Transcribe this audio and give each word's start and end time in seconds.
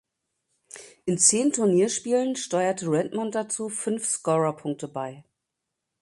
In 1.05 1.19
zehn 1.19 1.53
Turnierspielen 1.53 2.35
steuerte 2.35 2.87
Redmond 2.89 3.35
dazu 3.35 3.69
fünf 3.69 4.03
Scorerpunkte 4.07 4.87
bei. 4.87 5.23